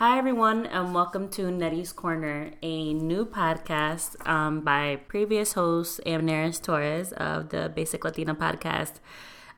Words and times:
Hi, 0.00 0.16
everyone, 0.16 0.64
and 0.64 0.94
welcome 0.94 1.28
to 1.32 1.50
Nettie's 1.50 1.92
Corner, 1.92 2.52
a 2.62 2.94
new 2.94 3.26
podcast 3.26 4.16
um, 4.26 4.62
by 4.62 4.96
previous 5.08 5.52
host 5.52 6.00
Amneris 6.06 6.58
Torres 6.58 7.12
of 7.12 7.50
the 7.50 7.68
Basic 7.68 8.02
Latina 8.02 8.34
podcast. 8.34 8.94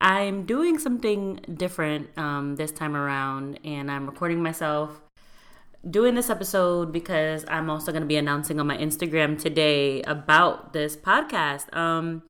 I'm 0.00 0.44
doing 0.44 0.80
something 0.80 1.36
different 1.54 2.08
um, 2.18 2.56
this 2.56 2.72
time 2.72 2.96
around, 2.96 3.60
and 3.64 3.88
I'm 3.88 4.04
recording 4.04 4.42
myself 4.42 5.00
doing 5.88 6.16
this 6.16 6.28
episode 6.28 6.90
because 6.90 7.44
I'm 7.46 7.70
also 7.70 7.92
going 7.92 8.02
to 8.02 8.08
be 8.08 8.16
announcing 8.16 8.58
on 8.58 8.66
my 8.66 8.76
Instagram 8.76 9.40
today 9.40 10.02
about 10.02 10.72
this 10.72 10.96
podcast. 10.96 11.72
Um, 11.72 12.24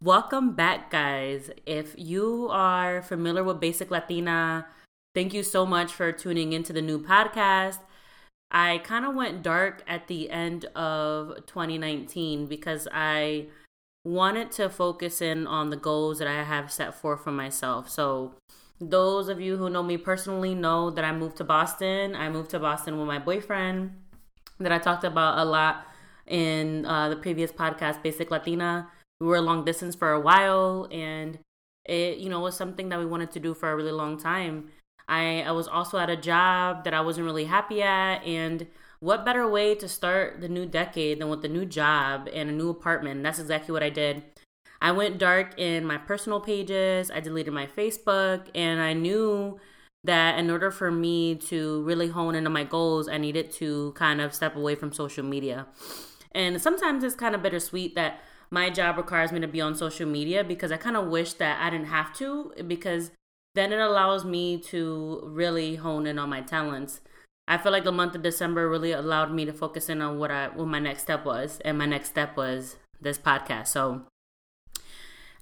welcome 0.00 0.54
back, 0.54 0.92
guys. 0.92 1.50
If 1.66 1.96
you 1.98 2.46
are 2.52 3.02
familiar 3.02 3.42
with 3.42 3.58
Basic 3.58 3.90
Latina, 3.90 4.68
Thank 5.16 5.32
you 5.32 5.42
so 5.42 5.64
much 5.64 5.94
for 5.94 6.12
tuning 6.12 6.52
into 6.52 6.74
the 6.74 6.82
new 6.82 6.98
podcast. 7.02 7.78
I 8.50 8.82
kind 8.84 9.06
of 9.06 9.14
went 9.14 9.42
dark 9.42 9.82
at 9.88 10.08
the 10.08 10.28
end 10.28 10.66
of 10.76 11.36
2019 11.46 12.44
because 12.44 12.86
I 12.92 13.46
wanted 14.04 14.52
to 14.52 14.68
focus 14.68 15.22
in 15.22 15.46
on 15.46 15.70
the 15.70 15.76
goals 15.78 16.18
that 16.18 16.28
I 16.28 16.42
have 16.42 16.70
set 16.70 16.94
forth 16.94 17.24
for 17.24 17.32
myself. 17.32 17.88
So, 17.88 18.34
those 18.78 19.30
of 19.30 19.40
you 19.40 19.56
who 19.56 19.70
know 19.70 19.82
me 19.82 19.96
personally 19.96 20.54
know 20.54 20.90
that 20.90 21.02
I 21.02 21.12
moved 21.12 21.38
to 21.38 21.44
Boston. 21.44 22.14
I 22.14 22.28
moved 22.28 22.50
to 22.50 22.58
Boston 22.58 22.98
with 22.98 23.06
my 23.06 23.18
boyfriend 23.18 23.92
that 24.60 24.70
I 24.70 24.76
talked 24.76 25.04
about 25.04 25.38
a 25.38 25.46
lot 25.46 25.86
in 26.26 26.84
uh, 26.84 27.08
the 27.08 27.16
previous 27.16 27.50
podcast, 27.50 28.02
Basic 28.02 28.30
Latina. 28.30 28.90
We 29.22 29.28
were 29.28 29.40
long 29.40 29.64
distance 29.64 29.94
for 29.94 30.12
a 30.12 30.20
while, 30.20 30.88
and 30.92 31.38
it, 31.86 32.18
you 32.18 32.28
know, 32.28 32.40
was 32.40 32.54
something 32.54 32.90
that 32.90 32.98
we 32.98 33.06
wanted 33.06 33.30
to 33.30 33.40
do 33.40 33.54
for 33.54 33.70
a 33.70 33.76
really 33.76 33.92
long 33.92 34.18
time. 34.18 34.68
I, 35.08 35.42
I 35.42 35.52
was 35.52 35.68
also 35.68 35.98
at 35.98 36.10
a 36.10 36.16
job 36.16 36.84
that 36.84 36.94
I 36.94 37.00
wasn't 37.00 37.26
really 37.26 37.44
happy 37.44 37.82
at. 37.82 38.24
And 38.24 38.66
what 39.00 39.24
better 39.24 39.48
way 39.48 39.74
to 39.76 39.88
start 39.88 40.40
the 40.40 40.48
new 40.48 40.66
decade 40.66 41.20
than 41.20 41.28
with 41.28 41.44
a 41.44 41.48
new 41.48 41.64
job 41.64 42.28
and 42.32 42.48
a 42.48 42.52
new 42.52 42.70
apartment? 42.70 43.22
That's 43.22 43.38
exactly 43.38 43.72
what 43.72 43.82
I 43.82 43.90
did. 43.90 44.22
I 44.80 44.92
went 44.92 45.18
dark 45.18 45.58
in 45.58 45.86
my 45.86 45.96
personal 45.96 46.40
pages, 46.40 47.10
I 47.10 47.20
deleted 47.20 47.54
my 47.54 47.66
Facebook, 47.66 48.48
and 48.54 48.80
I 48.80 48.92
knew 48.92 49.58
that 50.04 50.38
in 50.38 50.50
order 50.50 50.70
for 50.70 50.90
me 50.90 51.34
to 51.34 51.82
really 51.82 52.08
hone 52.08 52.34
into 52.34 52.50
my 52.50 52.64
goals, 52.64 53.08
I 53.08 53.18
needed 53.18 53.50
to 53.52 53.92
kind 53.92 54.20
of 54.20 54.34
step 54.34 54.54
away 54.54 54.74
from 54.74 54.92
social 54.92 55.24
media. 55.24 55.66
And 56.32 56.60
sometimes 56.60 57.02
it's 57.02 57.14
kind 57.14 57.34
of 57.34 57.42
bittersweet 57.42 57.94
that 57.94 58.20
my 58.50 58.70
job 58.70 58.96
requires 58.96 59.32
me 59.32 59.40
to 59.40 59.48
be 59.48 59.60
on 59.60 59.74
social 59.74 60.06
media 60.06 60.44
because 60.44 60.70
I 60.70 60.76
kind 60.76 60.96
of 60.96 61.08
wish 61.08 61.32
that 61.34 61.60
I 61.60 61.70
didn't 61.70 61.88
have 61.88 62.14
to 62.18 62.52
because 62.66 63.10
then 63.56 63.72
it 63.72 63.80
allows 63.80 64.24
me 64.24 64.58
to 64.58 65.20
really 65.24 65.76
hone 65.76 66.06
in 66.06 66.18
on 66.18 66.28
my 66.28 66.42
talents. 66.42 67.00
I 67.48 67.58
feel 67.58 67.72
like 67.72 67.84
the 67.84 67.92
month 67.92 68.14
of 68.14 68.22
December 68.22 68.68
really 68.68 68.92
allowed 68.92 69.32
me 69.32 69.44
to 69.44 69.52
focus 69.52 69.88
in 69.88 70.02
on 70.02 70.18
what 70.18 70.30
I 70.30 70.48
what 70.48 70.68
my 70.68 70.78
next 70.78 71.02
step 71.02 71.24
was, 71.24 71.60
and 71.64 71.78
my 71.78 71.86
next 71.86 72.10
step 72.10 72.36
was 72.36 72.76
this 73.00 73.18
podcast. 73.18 73.68
So 73.68 74.02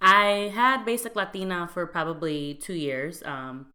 I 0.00 0.52
had 0.54 0.84
Basic 0.84 1.16
Latina 1.16 1.68
for 1.72 1.86
probably 1.86 2.54
two 2.54 2.74
years. 2.74 3.22
Um, 3.24 3.66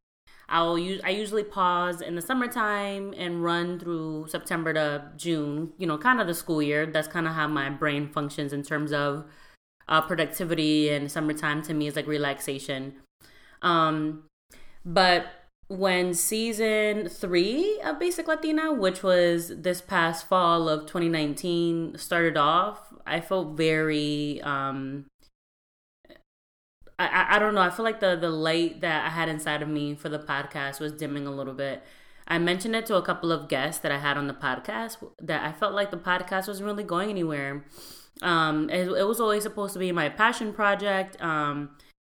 I'll 0.47 0.77
use 0.77 1.01
I 1.03 1.09
usually 1.09 1.43
pause 1.43 2.01
in 2.01 2.15
the 2.15 2.21
summertime 2.21 3.13
and 3.17 3.43
run 3.43 3.79
through 3.79 4.27
September 4.29 4.73
to 4.73 5.11
June. 5.17 5.73
You 5.77 5.87
know, 5.87 5.97
kind 5.97 6.21
of 6.21 6.27
the 6.27 6.35
school 6.35 6.61
year. 6.61 6.85
That's 6.85 7.07
kind 7.07 7.27
of 7.27 7.33
how 7.33 7.47
my 7.47 7.69
brain 7.69 8.09
functions 8.09 8.53
in 8.53 8.63
terms 8.63 8.93
of 8.93 9.25
uh, 9.87 10.01
productivity. 10.01 10.89
And 10.89 11.11
summertime 11.11 11.63
to 11.63 11.73
me 11.73 11.87
is 11.87 11.95
like 11.95 12.07
relaxation. 12.07 12.93
Um, 13.61 14.28
but 14.89 15.27
when 15.67 16.15
season 16.15 17.07
three 17.09 17.79
of 17.83 17.99
Basic 17.99 18.27
Latina, 18.27 18.73
which 18.73 19.03
was 19.03 19.53
this 19.55 19.81
past 19.81 20.27
fall 20.27 20.67
of 20.67 20.87
2019, 20.87 21.95
started 21.97 22.37
off, 22.37 22.91
I 23.05 23.21
felt 23.21 23.55
very 23.55 24.41
um 24.41 25.05
I, 26.97 27.35
I 27.35 27.39
don't 27.39 27.55
know. 27.55 27.61
I 27.61 27.69
feel 27.69 27.85
like 27.85 27.99
the 27.99 28.15
the 28.15 28.31
light 28.31 28.81
that 28.81 29.05
I 29.05 29.09
had 29.09 29.29
inside 29.29 29.61
of 29.61 29.69
me 29.69 29.93
for 29.93 30.09
the 30.09 30.19
podcast 30.19 30.79
was 30.79 30.91
dimming 30.91 31.27
a 31.27 31.31
little 31.31 31.53
bit. 31.53 31.83
I 32.27 32.39
mentioned 32.39 32.75
it 32.75 32.85
to 32.87 32.95
a 32.95 33.01
couple 33.01 33.31
of 33.31 33.47
guests 33.47 33.81
that 33.81 33.91
I 33.91 33.99
had 33.99 34.17
on 34.17 34.27
the 34.27 34.33
podcast 34.33 34.97
that 35.21 35.43
I 35.43 35.51
felt 35.51 35.73
like 35.73 35.91
the 35.91 35.97
podcast 35.97 36.47
wasn't 36.47 36.65
really 36.65 36.83
going 36.83 37.09
anywhere. 37.09 37.63
Um, 38.21 38.69
it, 38.69 38.87
it 38.87 39.07
was 39.07 39.19
always 39.19 39.43
supposed 39.43 39.73
to 39.73 39.79
be 39.79 39.91
my 39.91 40.09
passion 40.09 40.51
project. 40.51 41.19
Um, 41.21 41.71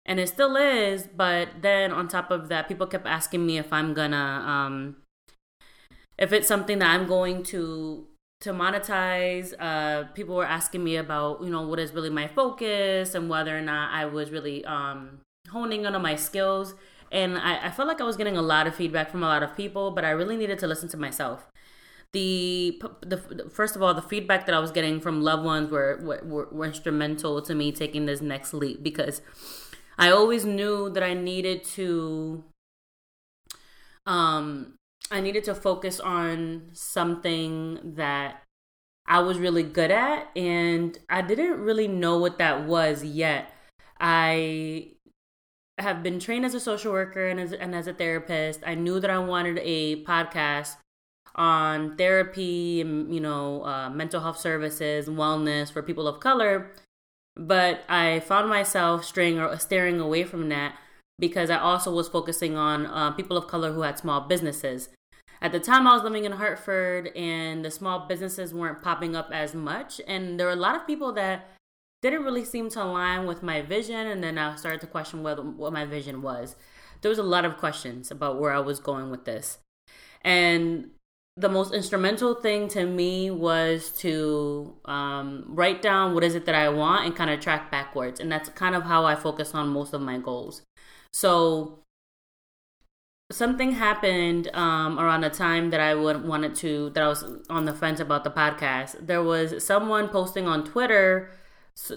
and 0.07 0.19
it 0.19 0.29
still 0.29 0.57
is 0.57 1.07
but 1.07 1.49
then 1.61 1.93
on 1.93 2.09
top 2.09 2.31
of 2.31 2.49
that 2.49 2.69
people 2.69 2.87
kept 2.87 3.07
asking 3.07 3.45
me 3.47 3.59
if 3.59 3.73
i'm 3.73 3.95
gonna 3.95 4.45
um 4.47 4.97
if 6.19 6.33
it's 6.33 6.49
something 6.49 6.79
that 6.79 6.91
i'm 6.91 7.07
going 7.07 7.43
to 7.43 8.07
to 8.41 8.53
monetize. 8.53 9.53
Uh 9.59 10.05
people 10.15 10.35
were 10.35 10.47
asking 10.47 10.83
me 10.83 10.97
about 10.97 11.43
you 11.43 11.51
know 11.51 11.63
what 11.63 11.79
is 11.79 11.93
really 11.93 12.11
my 12.11 12.27
focus 12.27 13.15
and 13.15 13.29
whether 13.29 13.57
or 13.57 13.61
not 13.61 13.93
i 13.93 14.05
was 14.05 14.31
really 14.31 14.65
um 14.65 15.21
honing 15.51 15.87
on 15.87 16.01
my 16.03 16.17
skills. 16.17 16.75
And 17.13 17.37
I, 17.39 17.67
I 17.67 17.71
felt 17.71 17.89
like 17.89 18.01
i 18.01 18.05
was 18.05 18.17
getting 18.17 18.37
a 18.37 18.43
lot 18.43 18.67
of 18.67 18.75
feedback 18.75 19.11
from 19.11 19.23
a 19.23 19.27
lot 19.27 19.43
of 19.43 19.57
people 19.57 19.91
but 19.91 20.05
i 20.05 20.11
really 20.11 20.37
needed 20.37 20.59
to 20.61 20.67
listen 20.67 20.89
to 20.91 20.97
myself. 20.97 21.47
The, 22.13 22.83
the 23.03 23.49
first 23.53 23.77
of 23.77 23.83
all 23.83 23.95
the 23.95 24.03
feedback 24.03 24.45
that 24.47 24.55
i 24.55 24.59
was 24.59 24.73
getting 24.73 25.01
from 25.01 25.23
loved 25.23 25.45
ones 25.45 25.71
were, 25.71 26.01
were 26.03 26.49
were 26.51 26.67
instrumental 26.67 27.41
to 27.43 27.55
me 27.55 27.71
taking 27.71 28.07
this 28.07 28.21
next 28.21 28.53
leap 28.53 28.83
because 28.83 29.23
I 30.01 30.11
always 30.11 30.47
knew 30.47 30.89
that 30.91 31.03
I 31.03 31.13
needed 31.13 31.63
to 31.77 32.43
um 34.07 34.79
I 35.11 35.21
needed 35.21 35.45
to 35.45 35.55
focus 35.55 36.01
on 36.01 36.71
something 36.73 37.79
that 37.97 38.43
I 39.07 39.19
was 39.21 39.39
really 39.39 39.63
good 39.63 39.91
at 39.91 40.31
and 40.35 40.99
I 41.11 41.21
didn't 41.21 41.61
really 41.61 41.87
know 41.87 42.17
what 42.17 42.39
that 42.39 42.65
was 42.65 43.05
yet. 43.05 43.53
I 44.01 44.93
have 45.79 46.03
been 46.03 46.19
trained 46.19 46.47
as 46.47 46.55
a 46.55 46.61
social 46.61 46.93
worker 46.93 47.29
and 47.29 47.39
as, 47.39 47.53
and 47.53 47.75
as 47.75 47.87
a 47.87 47.93
therapist. 47.93 48.61
I 48.65 48.77
knew 48.77 49.01
that 49.01 49.11
I 49.11 49.19
wanted 49.19 49.59
a 49.63 50.03
podcast 50.05 50.77
on 51.35 51.97
therapy 51.99 52.83
you 52.85 53.21
know 53.21 53.65
uh, 53.67 53.91
mental 53.91 54.23
health 54.23 54.41
services, 54.41 55.09
wellness 55.09 55.71
for 55.71 55.83
people 55.83 56.09
of 56.09 56.21
color 56.21 56.71
but 57.41 57.81
I 57.89 58.21
found 58.21 58.51
myself 58.51 59.03
straying 59.03 59.41
or 59.41 59.59
staring 59.59 59.99
away 59.99 60.25
from 60.25 60.51
that 60.51 60.77
because 61.19 61.49
I 61.49 61.59
also 61.59 61.93
was 61.93 62.07
focusing 62.07 62.55
on 62.55 62.85
uh, 62.85 63.13
people 63.13 63.37
of 63.37 63.49
color 63.49 63.73
who 63.73 63.81
had 63.81 63.99
small 63.99 64.21
businesses. 64.21 64.91
At 65.41 65.53
the 65.53 65.61
time, 65.61 65.87
I 65.87 65.95
was 65.95 66.03
living 66.03 66.27
in 66.27 66.33
Hartford, 66.33 67.09
and 67.17 67.65
the 67.65 67.71
small 67.71 68.07
businesses 68.07 68.53
weren't 68.53 68.83
popping 68.83 69.17
up 69.17 69.31
as 69.33 69.55
much, 69.55 70.03
and 70.07 70.39
there 70.39 70.47
were 70.47 70.53
a 70.53 70.57
lot 70.57 70.77
of 70.77 70.87
people 70.87 71.13
that 71.13 71.49
didn't 72.03 72.25
really 72.25 72.45
seem 72.45 72.69
to 72.71 72.83
align 72.83 73.27
with 73.27 73.43
my 73.43 73.63
vision. 73.63 74.07
And 74.07 74.23
then 74.23 74.37
I 74.37 74.55
started 74.57 74.83
to 74.83 74.87
question 74.87 75.23
what 75.23 75.43
what 75.43 75.73
my 75.73 75.87
vision 75.87 76.21
was. 76.21 76.57
There 77.01 77.09
was 77.09 77.19
a 77.19 77.23
lot 77.23 77.47
of 77.47 77.57
questions 77.57 78.11
about 78.11 78.39
where 78.39 78.53
I 78.53 78.61
was 78.61 78.81
going 78.81 79.11
with 79.11 79.25
this, 79.25 79.59
and 80.21 80.91
the 81.41 81.49
most 81.49 81.73
instrumental 81.73 82.35
thing 82.35 82.69
to 82.69 82.85
me 82.85 83.31
was 83.31 83.91
to 83.91 84.75
um, 84.85 85.45
write 85.49 85.81
down 85.81 86.15
what 86.15 86.23
is 86.23 86.35
it 86.35 86.45
that 86.45 86.55
I 86.55 86.69
want 86.69 87.07
and 87.07 87.17
kind 87.17 87.31
of 87.31 87.41
track 87.41 87.71
backwards. 87.71 88.21
And 88.21 88.31
that's 88.31 88.51
kind 88.51 88.75
of 88.75 88.83
how 88.83 89.07
I 89.07 89.15
focus 89.15 89.55
on 89.55 89.69
most 89.69 89.95
of 89.95 90.03
my 90.03 90.19
goals. 90.19 90.63
So 91.15 91.79
something 93.33 93.73
happened 93.73 94.51
um, 94.53 94.99
around 94.99 95.23
the 95.23 95.31
time 95.31 95.71
that 95.71 95.81
I 95.81 95.95
would 95.95 96.25
wanted 96.27 96.55
to 96.57 96.91
that 96.91 97.03
I 97.03 97.09
was 97.09 97.25
on 97.49 97.65
the 97.65 97.73
fence 97.73 98.01
about 98.01 98.25
the 98.25 98.31
podcast. 98.31 99.07
There 99.07 99.23
was 99.23 99.65
someone 99.65 100.09
posting 100.09 100.47
on 100.47 100.65
Twitter 100.65 101.31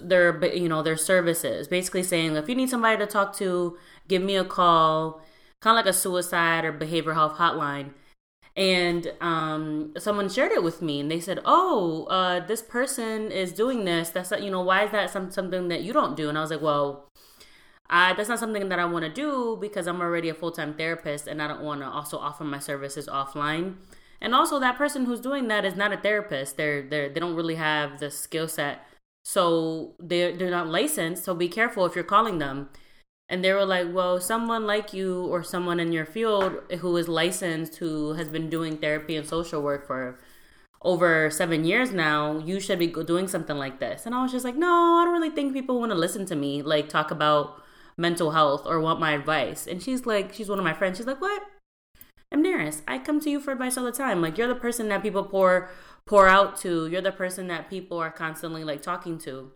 their 0.02 0.42
you 0.54 0.68
know 0.70 0.82
their 0.82 0.96
services, 0.96 1.68
basically 1.68 2.02
saying 2.02 2.36
if 2.36 2.48
you 2.48 2.54
need 2.54 2.70
somebody 2.70 2.96
to 2.96 3.06
talk 3.06 3.36
to, 3.36 3.76
give 4.08 4.22
me 4.22 4.36
a 4.36 4.44
call, 4.44 5.20
kind 5.60 5.78
of 5.78 5.84
like 5.84 5.92
a 5.92 5.96
suicide 5.96 6.64
or 6.64 6.72
behavioral 6.72 7.14
health 7.14 7.34
hotline 7.34 7.90
and 8.56 9.12
um, 9.20 9.92
someone 9.98 10.28
shared 10.28 10.52
it 10.52 10.62
with 10.62 10.80
me 10.80 11.00
and 11.00 11.10
they 11.10 11.20
said 11.20 11.40
oh 11.44 12.04
uh, 12.04 12.44
this 12.46 12.62
person 12.62 13.30
is 13.30 13.52
doing 13.52 13.84
this. 13.84 14.10
That's 14.10 14.30
you 14.32 14.50
know 14.50 14.62
why 14.62 14.84
is 14.84 14.92
that 14.92 15.10
some, 15.10 15.30
something 15.30 15.68
that 15.68 15.82
you 15.82 15.92
don't 15.92 16.16
do? 16.16 16.28
And 16.28 16.38
i 16.38 16.40
was 16.40 16.50
like 16.50 16.62
well 16.62 17.08
I, 17.90 18.14
that's 18.14 18.30
not 18.30 18.38
something 18.38 18.70
that 18.70 18.78
i 18.78 18.84
want 18.86 19.04
to 19.04 19.12
do 19.12 19.58
because 19.60 19.86
i'm 19.86 20.00
already 20.00 20.30
a 20.30 20.34
full-time 20.34 20.72
therapist 20.72 21.26
and 21.26 21.42
i 21.42 21.46
don't 21.46 21.60
want 21.60 21.82
to 21.82 21.86
also 21.86 22.16
offer 22.16 22.42
my 22.44 22.58
services 22.58 23.06
offline. 23.06 23.74
And 24.24 24.34
also 24.34 24.58
that 24.58 24.78
person 24.78 25.04
who's 25.04 25.20
doing 25.20 25.48
that 25.48 25.66
is 25.66 25.76
not 25.76 25.92
a 25.92 25.98
therapist. 25.98 26.56
They're, 26.56 26.80
they're 26.82 27.10
they 27.10 27.20
don't 27.20 27.34
really 27.34 27.56
have 27.56 28.00
the 28.00 28.10
skill 28.10 28.48
set. 28.48 28.86
So 29.22 29.94
they're, 29.98 30.34
they're 30.34 30.50
not 30.50 30.68
licensed. 30.68 31.24
So 31.24 31.34
be 31.34 31.48
careful 31.48 31.84
if 31.84 31.94
you're 31.94 32.04
calling 32.04 32.38
them 32.38 32.70
and 33.28 33.42
they 33.42 33.52
were 33.52 33.64
like, 33.64 33.92
well, 33.92 34.20
someone 34.20 34.66
like 34.66 34.92
you 34.92 35.24
or 35.26 35.42
someone 35.42 35.80
in 35.80 35.92
your 35.92 36.04
field 36.04 36.60
who 36.80 36.96
is 36.96 37.08
licensed, 37.08 37.76
who 37.76 38.14
has 38.14 38.28
been 38.28 38.50
doing 38.50 38.76
therapy 38.76 39.16
and 39.16 39.26
social 39.26 39.62
work 39.62 39.86
for 39.86 40.18
over 40.82 41.30
seven 41.30 41.64
years 41.64 41.92
now, 41.92 42.38
you 42.38 42.60
should 42.60 42.78
be 42.78 42.88
doing 42.88 43.26
something 43.26 43.56
like 43.56 43.80
this. 43.80 44.04
And 44.04 44.14
I 44.14 44.22
was 44.22 44.32
just 44.32 44.44
like, 44.44 44.56
no, 44.56 44.98
I 45.00 45.04
don't 45.04 45.14
really 45.14 45.34
think 45.34 45.54
people 45.54 45.80
want 45.80 45.92
to 45.92 45.98
listen 45.98 46.26
to 46.26 46.36
me, 46.36 46.62
like 46.62 46.90
talk 46.90 47.10
about 47.10 47.62
mental 47.96 48.32
health 48.32 48.62
or 48.66 48.80
want 48.80 49.00
my 49.00 49.12
advice. 49.12 49.66
And 49.66 49.82
she's 49.82 50.04
like, 50.04 50.34
she's 50.34 50.48
one 50.48 50.58
of 50.58 50.64
my 50.64 50.74
friends. 50.74 50.98
She's 50.98 51.06
like, 51.06 51.20
what? 51.20 51.42
Amneris, 52.32 52.82
I 52.86 52.98
come 52.98 53.20
to 53.20 53.30
you 53.30 53.40
for 53.40 53.52
advice 53.52 53.78
all 53.78 53.84
the 53.84 53.92
time. 53.92 54.20
Like 54.20 54.36
you're 54.36 54.48
the 54.48 54.54
person 54.54 54.88
that 54.88 55.02
people 55.02 55.24
pour 55.24 55.70
pour 56.06 56.28
out 56.28 56.56
to. 56.58 56.86
You're 56.86 57.00
the 57.00 57.12
person 57.12 57.46
that 57.48 57.70
people 57.70 57.98
are 57.98 58.10
constantly 58.10 58.64
like 58.64 58.82
talking 58.82 59.18
to. 59.20 59.52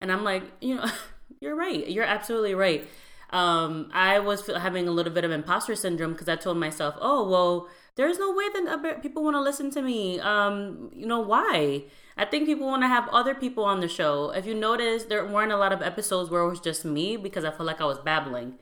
And 0.00 0.12
I'm 0.12 0.22
like, 0.22 0.44
you 0.60 0.76
know, 0.76 0.86
you're 1.40 1.56
right. 1.56 1.88
You're 1.88 2.04
absolutely 2.04 2.54
right. 2.54 2.88
Um, 3.30 3.90
I 3.92 4.18
was 4.18 4.46
having 4.46 4.88
a 4.88 4.90
little 4.90 5.12
bit 5.12 5.24
of 5.24 5.30
imposter 5.30 5.74
syndrome 5.74 6.12
because 6.12 6.28
I 6.28 6.36
told 6.36 6.56
myself, 6.56 6.94
oh, 7.00 7.28
well, 7.28 7.68
there's 7.96 8.18
no 8.18 8.32
way 8.32 8.44
that 8.54 9.02
people 9.02 9.22
want 9.22 9.34
to 9.34 9.40
listen 9.40 9.70
to 9.72 9.82
me. 9.82 10.18
Um, 10.20 10.90
you 10.94 11.06
know, 11.06 11.20
why? 11.20 11.84
I 12.16 12.24
think 12.24 12.46
people 12.46 12.66
want 12.66 12.82
to 12.82 12.88
have 12.88 13.08
other 13.10 13.34
people 13.34 13.64
on 13.64 13.80
the 13.80 13.88
show. 13.88 14.30
If 14.30 14.46
you 14.46 14.54
notice, 14.54 15.04
there 15.04 15.26
weren't 15.26 15.52
a 15.52 15.56
lot 15.56 15.72
of 15.72 15.82
episodes 15.82 16.30
where 16.30 16.42
it 16.42 16.48
was 16.48 16.60
just 16.60 16.84
me 16.84 17.16
because 17.16 17.44
I 17.44 17.50
felt 17.50 17.66
like 17.66 17.80
I 17.80 17.86
was 17.86 17.98
babbling. 17.98 18.54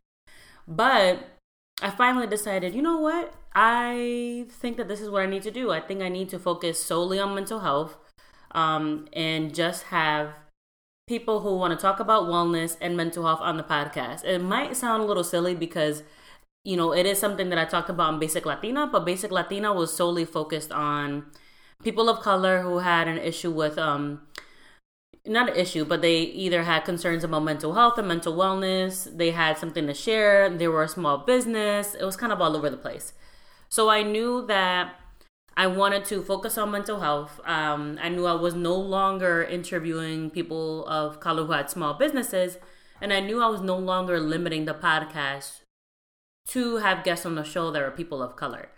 But 0.67 1.21
I 1.81 1.91
finally 1.91 2.27
decided, 2.27 2.75
you 2.75 2.83
know 2.83 2.99
what? 2.99 3.35
I 3.55 4.47
think 4.51 4.77
that 4.79 4.89
this 4.89 5.01
is 5.01 5.11
what 5.11 5.23
I 5.23 5.27
need 5.27 5.43
to 5.43 5.51
do. 5.51 5.71
I 5.71 5.81
think 5.81 6.03
I 6.03 6.09
need 6.09 6.29
to 6.31 6.39
focus 6.39 6.83
solely 6.83 7.19
on 7.19 7.35
mental 7.35 7.61
health 7.61 7.97
um, 8.51 9.07
and 9.13 9.55
just 9.55 9.85
have 9.85 10.31
people 11.07 11.41
who 11.41 11.57
want 11.57 11.73
to 11.73 11.81
talk 11.81 12.01
about 12.01 12.25
wellness 12.25 12.77
and 12.81 12.97
mental 12.97 13.25
health 13.25 13.41
on 13.41 13.57
the 13.57 13.63
podcast. 13.63 14.25
It 14.25 14.41
might 14.41 14.77
sound 14.77 15.03
a 15.03 15.07
little 15.07 15.23
silly 15.23 15.55
because, 15.55 16.03
you 16.65 16.77
know, 16.77 16.93
it 16.93 17.07
is 17.07 17.19
something 17.19 17.49
that 17.51 17.59
I 17.59 17.65
talked 17.65 17.89
about 17.89 18.15
in 18.15 18.19
Basic 18.19 18.45
Latina, 18.45 18.89
but 18.89 19.05
Basic 19.05 19.31
Latina 19.31 19.73
was 19.73 19.95
solely 19.95 20.25
focused 20.25 20.73
on 20.73 21.27
people 21.85 22.09
of 22.09 22.21
color 22.21 22.63
who 22.63 22.79
had 22.79 23.07
an 23.07 23.19
issue 23.19 23.53
with, 23.53 23.79
um, 23.79 24.23
not 25.25 25.49
an 25.49 25.57
issue, 25.57 25.85
but 25.85 26.03
they 26.03 26.19
either 26.23 26.65
had 26.65 26.85
concerns 26.85 27.23
about 27.23 27.45
mental 27.45 27.75
health 27.75 27.99
and 27.99 28.09
mental 28.09 28.37
wellness, 28.37 29.17
they 29.17 29.31
had 29.31 29.59
something 29.59 29.87
to 29.87 29.95
share, 29.95 30.51
they 30.51 30.67
were 30.67 30.83
a 30.83 30.89
small 30.89 31.19
business, 31.19 31.95
it 31.95 32.05
was 32.05 32.17
kind 32.17 32.33
of 32.33 32.41
all 32.41 32.57
over 32.57 32.69
the 32.69 32.77
place. 32.77 33.13
So 33.69 33.89
I 33.89 34.03
knew 34.03 34.45
that 34.47 34.95
I 35.57 35.67
wanted 35.67 36.05
to 36.07 36.23
focus 36.23 36.59
on 36.59 36.71
mental 36.71 37.01
health. 37.01 37.41
Um, 37.47 37.99
I 38.03 38.11
knew 38.11 38.27
I 38.27 38.35
was 38.35 38.55
no 38.55 38.75
longer 38.75 39.43
interviewing 39.43 40.31
people 40.31 40.87
of 40.87 41.19
color 41.19 41.45
who 41.45 41.53
had 41.53 41.71
small 41.71 41.95
businesses, 41.95 42.59
and 43.01 43.13
I 43.13 43.21
knew 43.21 43.43
I 43.43 43.49
was 43.49 43.63
no 43.63 43.77
longer 43.77 44.21
limiting 44.21 44.67
the 44.67 44.75
podcast 44.75 45.63
to 46.49 46.77
have 46.77 47.05
guests 47.05 47.25
on 47.25 47.37
the 47.37 47.43
show 47.43 47.71
that 47.71 47.83
are 47.83 47.91
people 47.91 48.23
of 48.23 48.37
color, 48.37 48.69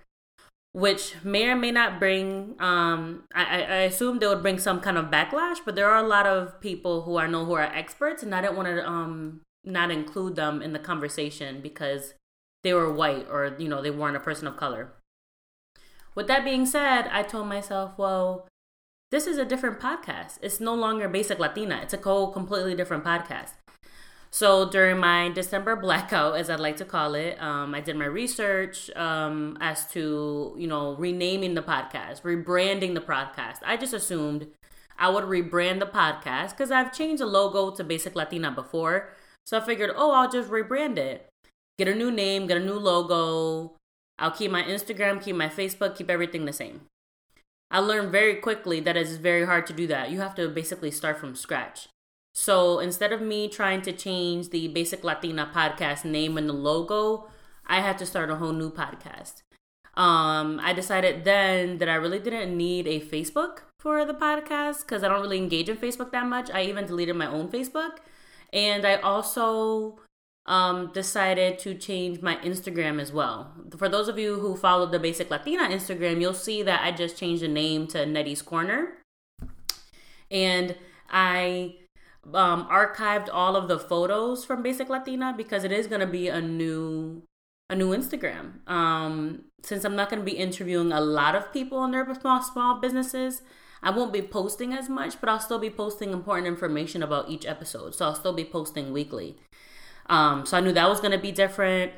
which 0.70 1.16
may 1.24 1.48
or 1.48 1.56
may 1.56 1.72
not 1.72 1.98
bring. 1.98 2.54
Um, 2.60 3.24
I, 3.34 3.62
I 3.62 3.76
assume 3.78 4.20
they 4.20 4.28
would 4.28 4.42
bring 4.42 4.58
some 4.58 4.80
kind 4.80 4.96
of 4.96 5.06
backlash, 5.06 5.58
but 5.64 5.74
there 5.74 5.90
are 5.90 6.04
a 6.04 6.08
lot 6.08 6.26
of 6.26 6.60
people 6.60 7.02
who 7.02 7.18
I 7.18 7.26
know 7.26 7.44
who 7.44 7.54
are 7.54 7.62
experts, 7.62 8.22
and 8.22 8.32
I 8.32 8.40
didn't 8.40 8.56
want 8.56 8.68
to 8.68 8.88
um, 8.88 9.40
not 9.64 9.90
include 9.90 10.36
them 10.36 10.62
in 10.62 10.72
the 10.72 10.78
conversation 10.78 11.60
because 11.60 12.14
they 12.62 12.72
were 12.72 12.92
white 12.92 13.26
or 13.28 13.56
you 13.58 13.68
know 13.68 13.82
they 13.82 13.90
weren't 13.90 14.16
a 14.16 14.20
person 14.20 14.46
of 14.46 14.56
color. 14.56 14.92
With 16.14 16.26
that 16.28 16.44
being 16.44 16.66
said, 16.66 17.08
I 17.12 17.22
told 17.22 17.46
myself, 17.46 17.92
well, 17.96 18.48
this 19.10 19.26
is 19.26 19.38
a 19.38 19.44
different 19.44 19.80
podcast. 19.80 20.38
It's 20.42 20.60
no 20.60 20.74
longer 20.74 21.08
Basic 21.08 21.38
Latina. 21.38 21.80
It's 21.82 21.94
a 21.94 21.98
whole 21.98 22.32
completely 22.32 22.74
different 22.74 23.04
podcast. 23.04 23.52
So 24.30 24.68
during 24.68 24.98
my 24.98 25.30
December 25.30 25.76
blackout, 25.76 26.36
as 26.36 26.50
I'd 26.50 26.60
like 26.60 26.76
to 26.78 26.84
call 26.84 27.14
it, 27.14 27.40
um, 27.40 27.74
I 27.74 27.80
did 27.80 27.96
my 27.96 28.04
research 28.04 28.90
um, 28.90 29.56
as 29.60 29.86
to 29.92 30.54
you 30.58 30.66
know 30.66 30.94
renaming 30.96 31.54
the 31.54 31.62
podcast, 31.62 32.22
rebranding 32.22 32.94
the 32.94 33.00
podcast. 33.00 33.60
I 33.64 33.76
just 33.78 33.94
assumed 33.94 34.48
I 34.98 35.08
would 35.08 35.24
rebrand 35.24 35.78
the 35.78 35.86
podcast 35.86 36.50
because 36.50 36.70
I've 36.70 36.92
changed 36.92 37.22
the 37.22 37.26
logo 37.26 37.70
to 37.70 37.84
Basic 37.84 38.14
Latina 38.14 38.50
before. 38.50 39.10
So 39.46 39.56
I 39.56 39.64
figured, 39.64 39.90
oh, 39.96 40.12
I'll 40.12 40.30
just 40.30 40.50
rebrand 40.50 40.98
it, 40.98 41.30
get 41.78 41.88
a 41.88 41.94
new 41.94 42.10
name, 42.10 42.46
get 42.46 42.58
a 42.58 42.64
new 42.64 42.78
logo, 42.78 43.76
I'll 44.18 44.30
keep 44.30 44.50
my 44.50 44.62
Instagram, 44.62 45.22
keep 45.22 45.36
my 45.36 45.48
Facebook, 45.48 45.96
keep 45.96 46.10
everything 46.10 46.44
the 46.44 46.52
same. 46.52 46.82
I 47.70 47.80
learned 47.80 48.10
very 48.10 48.36
quickly 48.36 48.80
that 48.80 48.96
it's 48.96 49.16
very 49.16 49.44
hard 49.44 49.66
to 49.66 49.72
do 49.72 49.86
that. 49.88 50.10
You 50.10 50.20
have 50.20 50.34
to 50.36 50.48
basically 50.48 50.90
start 50.90 51.18
from 51.18 51.36
scratch. 51.36 51.88
So 52.34 52.78
instead 52.78 53.12
of 53.12 53.20
me 53.20 53.48
trying 53.48 53.82
to 53.82 53.92
change 53.92 54.50
the 54.50 54.68
Basic 54.68 55.04
Latina 55.04 55.50
podcast 55.54 56.04
name 56.04 56.38
and 56.38 56.48
the 56.48 56.54
logo, 56.54 57.28
I 57.66 57.80
had 57.80 57.98
to 57.98 58.06
start 58.06 58.30
a 58.30 58.36
whole 58.36 58.52
new 58.52 58.70
podcast. 58.70 59.42
Um, 59.94 60.60
I 60.62 60.72
decided 60.72 61.24
then 61.24 61.78
that 61.78 61.88
I 61.88 61.96
really 61.96 62.20
didn't 62.20 62.56
need 62.56 62.86
a 62.86 63.00
Facebook 63.00 63.62
for 63.80 64.04
the 64.04 64.14
podcast 64.14 64.82
because 64.82 65.02
I 65.02 65.08
don't 65.08 65.20
really 65.20 65.38
engage 65.38 65.68
in 65.68 65.76
Facebook 65.76 66.12
that 66.12 66.26
much. 66.26 66.50
I 66.50 66.62
even 66.62 66.86
deleted 66.86 67.16
my 67.16 67.26
own 67.26 67.48
Facebook. 67.48 67.98
And 68.52 68.86
I 68.86 68.96
also 68.96 69.98
um, 70.48 70.90
decided 70.94 71.58
to 71.60 71.74
change 71.74 72.22
my 72.22 72.36
Instagram 72.36 73.00
as 73.00 73.12
well. 73.12 73.52
For 73.76 73.88
those 73.88 74.08
of 74.08 74.18
you 74.18 74.40
who 74.40 74.56
follow 74.56 74.86
the 74.86 74.98
Basic 74.98 75.30
Latina 75.30 75.64
Instagram, 75.64 76.20
you'll 76.22 76.32
see 76.32 76.62
that 76.62 76.82
I 76.82 76.90
just 76.90 77.18
changed 77.18 77.42
the 77.42 77.48
name 77.48 77.86
to 77.88 78.06
Nettie's 78.06 78.40
Corner. 78.40 78.96
And 80.30 80.74
I 81.10 81.76
um, 82.32 82.66
archived 82.68 83.28
all 83.30 83.56
of 83.56 83.68
the 83.68 83.78
photos 83.78 84.44
from 84.44 84.62
Basic 84.62 84.88
Latina 84.88 85.34
because 85.36 85.64
it 85.64 85.72
is 85.72 85.86
going 85.86 86.00
to 86.00 86.06
be 86.06 86.28
a 86.28 86.40
new 86.40 87.22
a 87.70 87.76
new 87.76 87.94
Instagram. 87.94 88.66
Um, 88.66 89.44
since 89.62 89.84
I'm 89.84 89.94
not 89.94 90.08
going 90.08 90.20
to 90.20 90.24
be 90.24 90.38
interviewing 90.38 90.90
a 90.90 91.00
lot 91.02 91.34
of 91.34 91.52
people 91.52 91.84
in 91.84 91.90
their 91.90 92.06
small 92.14 92.42
small 92.42 92.80
businesses, 92.80 93.42
I 93.82 93.90
won't 93.90 94.14
be 94.14 94.22
posting 94.22 94.72
as 94.72 94.88
much, 94.88 95.20
but 95.20 95.28
I'll 95.28 95.40
still 95.40 95.58
be 95.58 95.68
posting 95.68 96.14
important 96.14 96.46
information 96.46 97.02
about 97.02 97.28
each 97.28 97.44
episode. 97.44 97.94
So 97.94 98.06
I'll 98.06 98.14
still 98.14 98.32
be 98.32 98.46
posting 98.46 98.94
weekly. 98.94 99.36
Um, 100.08 100.46
so 100.46 100.56
I 100.56 100.60
knew 100.60 100.72
that 100.72 100.88
was 100.88 101.00
going 101.00 101.12
to 101.12 101.18
be 101.18 101.32
different. 101.32 101.92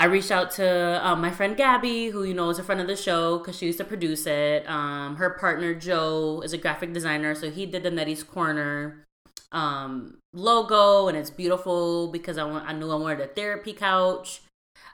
I 0.00 0.04
reached 0.04 0.30
out 0.30 0.52
to 0.52 1.04
um, 1.04 1.20
my 1.20 1.30
friend 1.30 1.56
Gabby, 1.56 2.10
who 2.10 2.22
you 2.22 2.32
know 2.32 2.50
is 2.50 2.58
a 2.60 2.62
friend 2.62 2.80
of 2.80 2.86
the 2.86 2.96
show 2.96 3.38
because 3.38 3.58
she 3.58 3.66
used 3.66 3.78
to 3.78 3.84
produce 3.84 4.26
it. 4.26 4.68
Um, 4.68 5.16
her 5.16 5.30
partner 5.30 5.74
Joe 5.74 6.40
is 6.44 6.52
a 6.52 6.58
graphic 6.58 6.92
designer, 6.92 7.34
so 7.34 7.50
he 7.50 7.66
did 7.66 7.82
the 7.82 7.90
Nettie's 7.90 8.22
Corner 8.22 9.04
um, 9.50 10.18
logo, 10.32 11.08
and 11.08 11.16
it's 11.16 11.30
beautiful 11.30 12.08
because 12.12 12.38
I, 12.38 12.44
want, 12.44 12.68
I 12.68 12.72
knew 12.74 12.90
I 12.92 12.94
wanted 12.94 13.20
a 13.20 13.26
therapy 13.26 13.72
couch. 13.72 14.42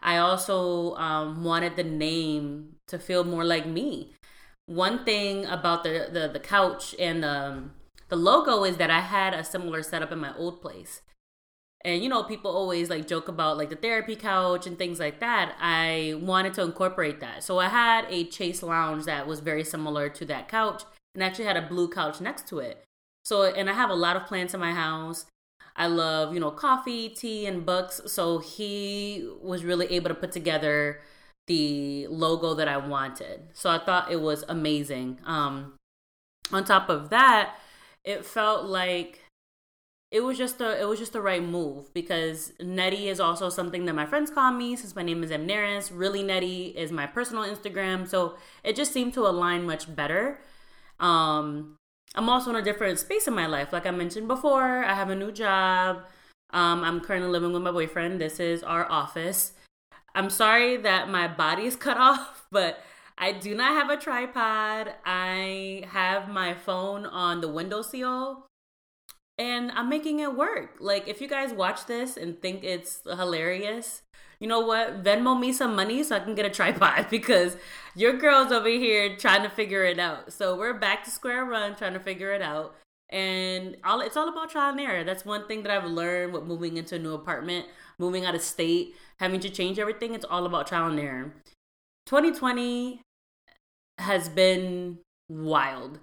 I 0.02 0.16
also 0.16 0.94
um, 0.94 1.44
wanted 1.44 1.76
the 1.76 1.84
name 1.84 2.76
to 2.88 2.98
feel 2.98 3.24
more 3.24 3.44
like 3.44 3.66
me. 3.66 4.14
One 4.66 5.04
thing 5.04 5.44
about 5.44 5.84
the 5.84 6.08
the, 6.10 6.28
the 6.32 6.40
couch 6.40 6.94
and 6.98 7.24
um, 7.24 7.72
the 8.08 8.16
logo 8.16 8.64
is 8.64 8.78
that 8.78 8.90
I 8.90 9.00
had 9.00 9.34
a 9.34 9.44
similar 9.44 9.82
setup 9.82 10.12
in 10.12 10.18
my 10.18 10.34
old 10.36 10.62
place. 10.62 11.02
And 11.84 12.02
you 12.02 12.08
know, 12.08 12.22
people 12.22 12.50
always 12.50 12.88
like 12.88 13.06
joke 13.06 13.28
about 13.28 13.58
like 13.58 13.68
the 13.68 13.76
therapy 13.76 14.16
couch 14.16 14.66
and 14.66 14.78
things 14.78 14.98
like 14.98 15.20
that. 15.20 15.54
I 15.60 16.14
wanted 16.20 16.54
to 16.54 16.62
incorporate 16.62 17.20
that. 17.20 17.44
So 17.44 17.58
I 17.58 17.68
had 17.68 18.06
a 18.08 18.24
chase 18.24 18.62
lounge 18.62 19.04
that 19.04 19.26
was 19.26 19.40
very 19.40 19.64
similar 19.64 20.08
to 20.08 20.24
that 20.26 20.48
couch 20.48 20.84
and 21.14 21.22
actually 21.22 21.44
had 21.44 21.58
a 21.58 21.62
blue 21.62 21.88
couch 21.88 22.20
next 22.20 22.48
to 22.48 22.58
it. 22.58 22.82
So 23.24 23.42
and 23.42 23.68
I 23.68 23.74
have 23.74 23.90
a 23.90 23.94
lot 23.94 24.16
of 24.16 24.26
plants 24.26 24.54
in 24.54 24.60
my 24.60 24.72
house. 24.72 25.26
I 25.76 25.88
love, 25.88 26.32
you 26.32 26.40
know, 26.40 26.52
coffee, 26.52 27.08
tea, 27.08 27.46
and 27.46 27.66
books. 27.66 28.00
So 28.06 28.38
he 28.38 29.28
was 29.42 29.64
really 29.64 29.86
able 29.86 30.08
to 30.08 30.14
put 30.14 30.32
together 30.32 31.00
the 31.46 32.06
logo 32.06 32.54
that 32.54 32.68
I 32.68 32.78
wanted. 32.78 33.48
So 33.52 33.68
I 33.68 33.78
thought 33.78 34.10
it 34.10 34.20
was 34.20 34.44
amazing. 34.48 35.18
Um 35.26 35.74
on 36.52 36.64
top 36.64 36.88
of 36.88 37.10
that, 37.10 37.56
it 38.04 38.24
felt 38.24 38.66
like 38.66 39.23
it 40.14 40.22
was 40.22 40.38
just 40.38 40.60
a 40.60 40.80
it 40.80 40.84
was 40.84 41.00
just 41.00 41.12
the 41.12 41.20
right 41.20 41.42
move 41.42 41.92
because 41.92 42.52
Nettie 42.60 43.08
is 43.08 43.18
also 43.18 43.48
something 43.48 43.84
that 43.86 43.96
my 43.96 44.06
friends 44.06 44.30
call 44.30 44.52
me 44.52 44.76
since 44.76 44.94
my 44.94 45.02
name 45.02 45.24
is 45.24 45.32
Amneris. 45.32 45.90
Really 45.92 46.22
Nettie 46.22 46.66
is 46.68 46.92
my 46.92 47.04
personal 47.04 47.42
Instagram, 47.42 48.06
so 48.06 48.36
it 48.62 48.76
just 48.76 48.92
seemed 48.92 49.12
to 49.14 49.26
align 49.26 49.66
much 49.66 49.92
better. 49.92 50.38
Um, 51.00 51.78
I'm 52.14 52.28
also 52.28 52.50
in 52.50 52.56
a 52.56 52.62
different 52.62 53.00
space 53.00 53.26
in 53.26 53.34
my 53.34 53.46
life, 53.46 53.72
like 53.72 53.86
I 53.86 53.90
mentioned 53.90 54.28
before. 54.28 54.84
I 54.84 54.94
have 54.94 55.10
a 55.10 55.16
new 55.16 55.32
job. 55.32 56.04
Um, 56.50 56.84
I'm 56.84 57.00
currently 57.00 57.28
living 57.28 57.52
with 57.52 57.62
my 57.62 57.72
boyfriend. 57.72 58.20
This 58.20 58.38
is 58.38 58.62
our 58.62 58.88
office. 58.88 59.54
I'm 60.14 60.30
sorry 60.30 60.76
that 60.76 61.08
my 61.08 61.26
body 61.26 61.64
is 61.64 61.74
cut 61.86 61.96
off, 61.96 62.46
but 62.52 62.78
I 63.18 63.32
do 63.32 63.52
not 63.52 63.72
have 63.72 63.90
a 63.90 64.00
tripod. 64.00 64.94
I 65.04 65.82
have 65.88 66.28
my 66.28 66.54
phone 66.54 67.04
on 67.04 67.40
the 67.40 67.48
window 67.48 67.78
windowsill 67.78 68.46
and 69.38 69.72
I'm 69.72 69.88
making 69.88 70.20
it 70.20 70.36
work. 70.36 70.76
Like, 70.78 71.08
if 71.08 71.20
you 71.20 71.28
guys 71.28 71.52
watch 71.52 71.86
this 71.86 72.16
and 72.16 72.40
think 72.40 72.62
it's 72.62 73.00
hilarious, 73.04 74.02
you 74.38 74.46
know 74.46 74.60
what? 74.60 75.02
Venmo 75.02 75.38
me 75.38 75.52
some 75.52 75.74
money 75.74 76.02
so 76.02 76.16
I 76.16 76.20
can 76.20 76.34
get 76.34 76.46
a 76.46 76.50
tripod 76.50 77.08
because 77.10 77.56
your 77.94 78.14
girl's 78.14 78.52
over 78.52 78.68
here 78.68 79.16
trying 79.16 79.42
to 79.42 79.48
figure 79.48 79.84
it 79.84 79.98
out. 79.98 80.32
So 80.32 80.56
we're 80.56 80.78
back 80.78 81.04
to 81.04 81.10
square 81.10 81.46
one 81.46 81.76
trying 81.76 81.94
to 81.94 82.00
figure 82.00 82.32
it 82.32 82.42
out. 82.42 82.76
And 83.10 83.76
all 83.84 84.00
it's 84.00 84.16
all 84.16 84.28
about 84.28 84.50
trial 84.50 84.70
and 84.70 84.80
error. 84.80 85.04
That's 85.04 85.24
one 85.24 85.46
thing 85.46 85.62
that 85.62 85.72
I've 85.72 85.88
learned 85.88 86.32
with 86.32 86.44
moving 86.44 86.76
into 86.76 86.96
a 86.96 86.98
new 86.98 87.14
apartment, 87.14 87.66
moving 87.98 88.24
out 88.24 88.34
of 88.34 88.42
state, 88.42 88.94
having 89.18 89.40
to 89.40 89.50
change 89.50 89.78
everything. 89.78 90.14
It's 90.14 90.24
all 90.24 90.46
about 90.46 90.66
trial 90.66 90.90
and 90.90 90.98
error. 90.98 91.34
2020 92.06 93.02
has 93.98 94.28
been 94.28 94.98
wild. 95.28 96.00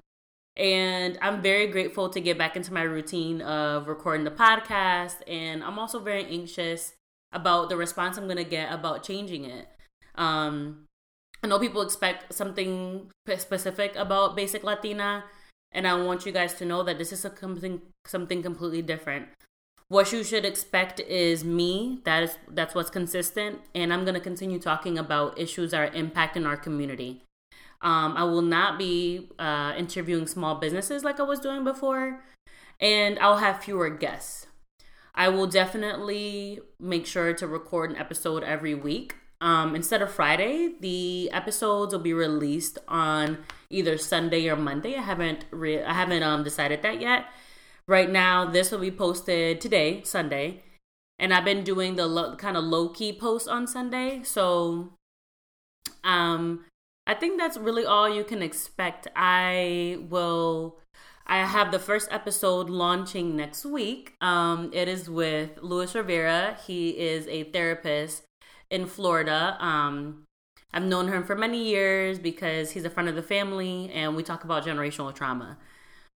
And 0.61 1.17
I'm 1.23 1.41
very 1.41 1.65
grateful 1.65 2.07
to 2.09 2.21
get 2.21 2.37
back 2.37 2.55
into 2.55 2.71
my 2.71 2.83
routine 2.83 3.41
of 3.41 3.87
recording 3.87 4.25
the 4.25 4.31
podcast. 4.31 5.15
And 5.27 5.63
I'm 5.63 5.79
also 5.79 5.99
very 5.99 6.23
anxious 6.25 6.93
about 7.31 7.69
the 7.69 7.77
response 7.77 8.15
I'm 8.15 8.25
going 8.25 8.37
to 8.37 8.43
get 8.43 8.71
about 8.71 9.01
changing 9.01 9.45
it. 9.45 9.67
Um, 10.13 10.85
I 11.43 11.47
know 11.47 11.57
people 11.57 11.81
expect 11.81 12.31
something 12.31 13.09
specific 13.37 13.95
about 13.95 14.35
Basic 14.35 14.63
Latina, 14.63 15.23
and 15.71 15.87
I 15.87 15.95
want 15.95 16.27
you 16.27 16.31
guys 16.31 16.53
to 16.55 16.65
know 16.65 16.83
that 16.83 16.99
this 16.99 17.11
is 17.11 17.21
something 17.21 17.81
something 18.05 18.43
completely 18.43 18.83
different. 18.83 19.29
What 19.87 20.11
you 20.13 20.23
should 20.23 20.45
expect 20.45 20.99
is 20.99 21.43
me. 21.43 22.01
That 22.05 22.23
is 22.23 22.37
that's 22.47 22.75
what's 22.75 22.91
consistent, 22.91 23.61
and 23.73 23.91
I'm 23.91 24.05
gonna 24.05 24.19
continue 24.19 24.59
talking 24.59 24.99
about 24.99 25.39
issues 25.39 25.71
that 25.71 25.79
are 25.79 25.95
impacting 25.95 26.45
our 26.45 26.57
community. 26.57 27.23
Um, 27.81 28.15
I 28.15 28.23
will 28.23 28.43
not 28.43 28.77
be 28.77 29.29
uh, 29.39 29.73
interviewing 29.77 30.27
small 30.27 30.55
businesses 30.55 31.03
like 31.03 31.19
I 31.19 31.23
was 31.23 31.39
doing 31.39 31.63
before, 31.63 32.23
and 32.79 33.17
I'll 33.19 33.37
have 33.37 33.63
fewer 33.63 33.89
guests. 33.89 34.47
I 35.15 35.29
will 35.29 35.47
definitely 35.47 36.59
make 36.79 37.05
sure 37.05 37.33
to 37.33 37.47
record 37.47 37.91
an 37.91 37.97
episode 37.97 38.43
every 38.43 38.75
week. 38.75 39.15
Um, 39.41 39.75
instead 39.75 40.03
of 40.03 40.11
Friday, 40.11 40.75
the 40.79 41.31
episodes 41.31 41.93
will 41.93 42.01
be 42.01 42.13
released 42.13 42.77
on 42.87 43.39
either 43.71 43.97
Sunday 43.97 44.47
or 44.47 44.55
Monday. 44.55 44.95
I 44.95 45.01
haven't 45.01 45.45
re- 45.49 45.83
I 45.83 45.93
haven't 45.93 46.21
um, 46.21 46.43
decided 46.43 46.83
that 46.83 47.01
yet. 47.01 47.25
Right 47.87 48.09
now, 48.09 48.45
this 48.45 48.71
will 48.71 48.79
be 48.79 48.91
posted 48.91 49.59
today, 49.59 50.03
Sunday, 50.03 50.63
and 51.17 51.33
I've 51.33 51.43
been 51.43 51.63
doing 51.63 51.95
the 51.95 52.05
lo- 52.05 52.35
kind 52.35 52.55
of 52.55 52.63
low 52.63 52.89
key 52.89 53.11
posts 53.11 53.47
on 53.47 53.65
Sunday. 53.65 54.21
So, 54.23 54.93
um, 56.03 56.65
I 57.11 57.13
think 57.13 57.37
that's 57.37 57.57
really 57.57 57.83
all 57.83 58.07
you 58.07 58.23
can 58.23 58.41
expect. 58.41 59.05
I 59.17 59.97
will. 60.09 60.79
I 61.27 61.39
have 61.39 61.73
the 61.73 61.77
first 61.77 62.07
episode 62.09 62.69
launching 62.69 63.35
next 63.35 63.65
week. 63.65 64.13
Um, 64.21 64.71
it 64.73 64.87
is 64.87 65.09
with 65.09 65.59
Luis 65.61 65.93
Rivera. 65.93 66.57
He 66.65 66.91
is 66.91 67.27
a 67.27 67.43
therapist 67.43 68.23
in 68.69 68.85
Florida. 68.85 69.57
Um, 69.59 70.23
I've 70.71 70.83
known 70.83 71.09
him 71.09 71.25
for 71.25 71.35
many 71.35 71.61
years 71.61 72.17
because 72.17 72.71
he's 72.71 72.85
a 72.85 72.89
friend 72.89 73.09
of 73.09 73.15
the 73.15 73.21
family 73.21 73.91
and 73.93 74.15
we 74.15 74.23
talk 74.23 74.45
about 74.45 74.65
generational 74.65 75.13
trauma. 75.13 75.57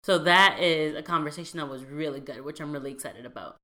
So 0.04 0.18
that 0.18 0.58
is 0.61 0.94
a 0.94 1.02
conversation 1.02 1.58
that 1.58 1.70
was 1.70 1.87
really 1.87 2.20
good, 2.20 2.44
which 2.44 2.61
I'm 2.61 2.70
really 2.70 2.92
excited 2.92 3.25
about. 3.25 3.56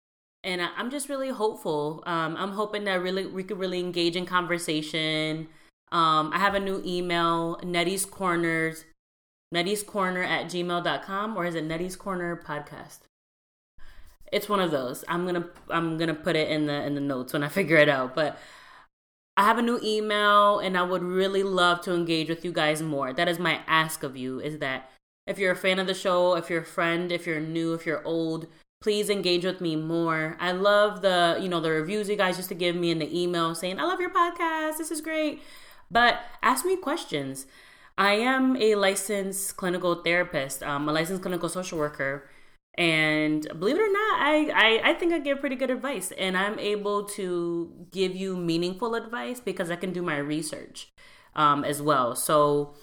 And 0.42 0.62
I'm 0.62 0.90
just 0.90 1.11
really 1.11 1.28
hopeful. 1.28 2.02
Um, 2.06 2.37
I'm 2.38 2.52
hoping 2.52 2.85
that 2.85 3.02
really 3.02 3.26
we 3.26 3.44
could 3.44 3.58
really 3.58 3.80
engage 3.80 4.16
in 4.16 4.25
conversation. 4.25 5.49
Um, 5.90 6.30
I 6.33 6.38
have 6.38 6.54
a 6.54 6.61
new 6.61 6.83
email, 6.85 7.59
Nettie's 7.62 8.04
Corners, 8.04 8.85
Nettie's 9.50 9.83
Corner 9.83 10.23
at 10.23 10.47
gmail.com, 10.47 11.37
or 11.37 11.47
is 11.47 11.54
it 11.54 11.64
Nettie's 11.64 11.97
Corner 11.97 12.37
Podcast? 12.37 12.99
It's 14.30 14.49
one 14.49 14.61
of 14.61 14.71
those. 14.71 15.04
I'm 15.09 15.25
gonna 15.25 15.47
I'm 15.71 15.97
gonna 15.97 16.14
put 16.14 16.37
it 16.37 16.50
in 16.50 16.66
the 16.66 16.85
in 16.85 16.95
the 16.95 17.00
notes 17.00 17.33
when 17.33 17.42
I 17.42 17.49
figure 17.59 17.78
it 17.78 17.88
out. 17.88 18.14
But 18.14 18.38
I 19.38 19.45
have 19.45 19.59
a 19.59 19.62
new 19.62 19.78
email 19.83 20.59
and 20.59 20.76
I 20.76 20.83
would 20.83 21.02
really 21.02 21.42
love 21.42 21.80
to 21.83 21.95
engage 21.95 22.28
with 22.28 22.45
you 22.45 22.52
guys 22.52 22.83
more. 22.83 23.12
That 23.12 23.28
is 23.28 23.38
my 23.38 23.61
ask 23.66 24.02
of 24.02 24.16
you 24.16 24.40
is 24.40 24.59
that 24.59 24.90
if 25.28 25.38
you're 25.38 25.52
a 25.52 25.57
fan 25.57 25.78
of 25.78 25.87
the 25.87 25.95
show, 25.95 26.35
if 26.35 26.50
you're 26.50 26.62
a 26.62 26.66
friend, 26.66 27.12
if 27.12 27.26
you're 27.26 27.38
new, 27.38 27.73
if 27.73 27.87
you're 27.87 28.04
old, 28.04 28.49
please 28.80 29.09
engage 29.09 29.45
with 29.45 29.61
me 29.61 29.76
more. 29.76 30.37
I 30.40 30.52
love 30.52 31.02
the, 31.02 31.38
you 31.40 31.49
know, 31.49 31.61
the 31.61 31.71
reviews 31.71 32.09
you 32.09 32.16
guys 32.16 32.37
used 32.37 32.49
to 32.49 32.54
give 32.54 32.75
me 32.75 32.90
in 32.90 32.99
the 32.99 33.23
email 33.23 33.54
saying, 33.54 33.78
"I 33.78 33.85
love 33.85 34.00
your 34.00 34.11
podcast. 34.11 34.78
This 34.78 34.90
is 34.90 35.00
great." 35.00 35.40
But 35.90 36.21
ask 36.42 36.64
me 36.64 36.76
questions. 36.76 37.47
I 37.97 38.12
am 38.12 38.57
a 38.57 38.75
licensed 38.76 39.57
clinical 39.57 39.97
therapist, 39.97 40.62
um, 40.62 40.88
a 40.88 40.92
licensed 40.92 41.23
clinical 41.23 41.49
social 41.49 41.78
worker, 41.78 42.28
and 42.78 43.42
believe 43.59 43.76
it 43.76 43.83
or 43.83 43.92
not, 43.92 44.21
I, 44.21 44.50
I, 44.54 44.90
I 44.90 44.95
think 44.95 45.12
I 45.12 45.18
give 45.18 45.40
pretty 45.40 45.57
good 45.57 45.71
advice. 45.71 46.12
And 46.16 46.37
I'm 46.37 46.61
able 46.61 47.04
to 47.07 47.73
give 47.90 48.14
you 48.14 48.37
meaningful 48.37 48.95
advice 48.95 49.40
because 49.40 49.68
I 49.68 49.76
can 49.76 49.92
do 49.92 50.00
my 50.00 50.16
research 50.16 50.92
um, 51.35 51.64
as 51.64 51.83
well. 51.83 52.14
So 52.14 52.75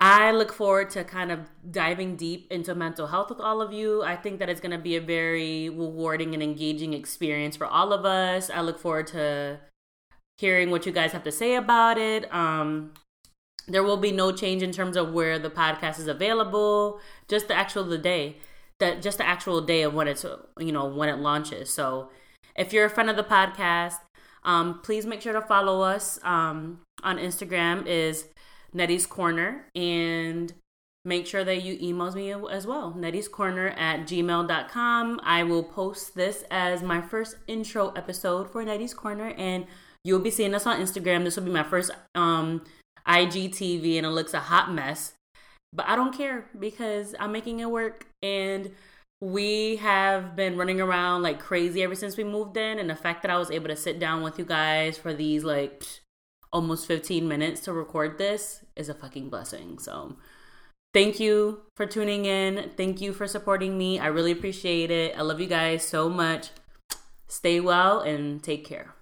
I 0.00 0.32
look 0.32 0.52
forward 0.52 0.90
to 0.90 1.04
kind 1.04 1.30
of 1.30 1.48
diving 1.70 2.16
deep 2.16 2.50
into 2.50 2.74
mental 2.74 3.06
health 3.06 3.30
with 3.30 3.38
all 3.38 3.62
of 3.62 3.72
you. 3.72 4.02
I 4.02 4.16
think 4.16 4.40
that 4.40 4.48
it's 4.48 4.60
going 4.60 4.72
to 4.76 4.82
be 4.82 4.96
a 4.96 5.00
very 5.00 5.68
rewarding 5.68 6.34
and 6.34 6.42
engaging 6.42 6.92
experience 6.92 7.56
for 7.56 7.68
all 7.68 7.92
of 7.92 8.04
us. 8.04 8.50
I 8.50 8.62
look 8.62 8.80
forward 8.80 9.06
to 9.08 9.60
hearing 10.38 10.70
what 10.70 10.86
you 10.86 10.92
guys 10.92 11.12
have 11.12 11.24
to 11.24 11.32
say 11.32 11.54
about 11.54 11.98
it. 11.98 12.32
Um, 12.34 12.92
there 13.66 13.82
will 13.82 13.96
be 13.96 14.12
no 14.12 14.30
change 14.32 14.62
in 14.62 14.72
terms 14.72 14.96
of 14.96 15.12
where 15.12 15.38
the 15.38 15.50
podcast 15.50 15.98
is 15.98 16.06
available, 16.06 17.00
just 17.28 17.48
the 17.48 17.54
actual 17.54 17.84
the 17.84 17.98
day 17.98 18.36
that 18.80 19.00
just 19.00 19.18
the 19.18 19.26
actual 19.26 19.60
day 19.60 19.82
of 19.82 19.94
when 19.94 20.08
it's 20.08 20.24
you 20.58 20.72
know 20.72 20.86
when 20.86 21.08
it 21.08 21.18
launches. 21.18 21.70
So 21.70 22.10
if 22.56 22.72
you're 22.72 22.84
a 22.84 22.90
friend 22.90 23.08
of 23.08 23.16
the 23.16 23.24
podcast, 23.24 23.96
um, 24.42 24.80
please 24.82 25.06
make 25.06 25.22
sure 25.22 25.32
to 25.32 25.40
follow 25.40 25.80
us 25.80 26.18
um, 26.22 26.80
on 27.02 27.18
Instagram 27.18 27.86
is 27.86 28.26
Nettie's 28.72 29.06
Corner 29.06 29.66
and 29.74 30.52
make 31.04 31.26
sure 31.26 31.44
that 31.44 31.62
you 31.62 31.76
emails 31.78 32.14
me 32.14 32.32
as 32.50 32.66
well 32.66 32.94
nettie's 32.94 33.28
corner 33.28 33.68
at 33.76 34.00
gmail.com 34.00 35.20
i 35.22 35.42
will 35.42 35.62
post 35.62 36.14
this 36.14 36.44
as 36.50 36.82
my 36.82 37.00
first 37.00 37.36
intro 37.46 37.90
episode 37.90 38.50
for 38.50 38.64
nettie's 38.64 38.94
corner 38.94 39.34
and 39.36 39.66
you'll 40.04 40.20
be 40.20 40.30
seeing 40.30 40.54
us 40.54 40.66
on 40.66 40.80
instagram 40.80 41.24
this 41.24 41.36
will 41.36 41.44
be 41.44 41.50
my 41.50 41.62
first 41.62 41.90
um 42.14 42.62
igtv 43.08 43.96
and 43.96 44.06
it 44.06 44.10
looks 44.10 44.34
a 44.34 44.40
hot 44.40 44.72
mess 44.72 45.14
but 45.74 45.88
I 45.88 45.96
don't 45.96 46.16
care 46.16 46.46
because 46.58 47.14
I'm 47.18 47.32
making 47.32 47.60
it 47.60 47.70
work 47.70 48.06
and 48.22 48.70
we 49.20 49.76
have 49.76 50.36
been 50.36 50.56
running 50.56 50.80
around 50.80 51.22
like 51.22 51.40
crazy 51.40 51.82
ever 51.82 51.94
since 51.94 52.16
we 52.16 52.24
moved 52.24 52.56
in 52.56 52.78
and 52.78 52.88
the 52.88 52.94
fact 52.94 53.22
that 53.22 53.30
I 53.30 53.38
was 53.38 53.50
able 53.50 53.68
to 53.68 53.76
sit 53.76 53.98
down 53.98 54.22
with 54.22 54.38
you 54.38 54.44
guys 54.44 54.96
for 54.96 55.12
these 55.12 55.42
like 55.42 55.82
almost 56.52 56.86
15 56.86 57.26
minutes 57.26 57.62
to 57.62 57.72
record 57.72 58.18
this 58.18 58.64
is 58.76 58.88
a 58.88 58.94
fucking 58.94 59.30
blessing. 59.30 59.78
So 59.78 60.16
thank 60.92 61.18
you 61.18 61.62
for 61.76 61.86
tuning 61.86 62.26
in. 62.26 62.70
Thank 62.76 63.00
you 63.00 63.12
for 63.12 63.26
supporting 63.26 63.76
me. 63.76 63.98
I 63.98 64.06
really 64.06 64.32
appreciate 64.32 64.92
it. 64.92 65.18
I 65.18 65.22
love 65.22 65.40
you 65.40 65.48
guys 65.48 65.86
so 65.86 66.08
much. 66.08 66.50
Stay 67.26 67.58
well 67.58 68.00
and 68.00 68.42
take 68.42 68.64
care. 68.64 68.94